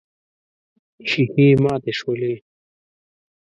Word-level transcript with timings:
ښيښې 1.09 1.47
ماتې 1.63 1.91
شولې. 1.99 2.33